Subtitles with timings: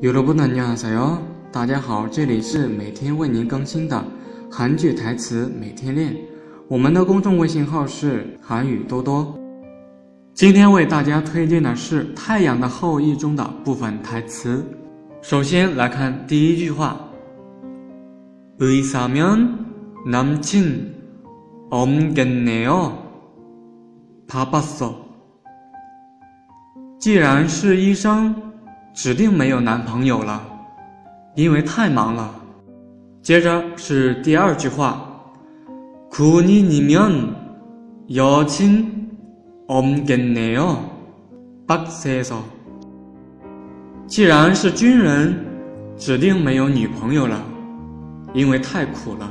[0.00, 1.16] 有的不能念啥哟！
[1.50, 4.04] 大家好，这里是每天为您更新的
[4.52, 6.14] 韩剧台词，每天练。
[6.68, 9.34] 我们的公众微信号是韩语多多。
[10.34, 14.62] 今天为大家推荐的是《太阳的后裔》中的部分台词。
[15.22, 17.00] 首先来看第一句话：
[18.58, 19.48] 의사면
[20.06, 20.74] 남친
[21.70, 22.92] 엄격네요
[24.28, 24.92] 밥밥 소。
[26.98, 28.45] 既然是医生。
[28.96, 30.42] 指定没有男朋友了，
[31.34, 32.34] 因为太忙了。
[33.20, 35.06] 接着是第二句话：
[36.10, 37.12] 苦니님명
[38.08, 38.86] 여친
[39.66, 40.76] 없겠네 요，
[41.66, 42.36] 박새 서。
[44.06, 45.44] 既然是军人，
[45.98, 47.38] 指定没有女朋友了，
[48.32, 49.30] 因为太苦了。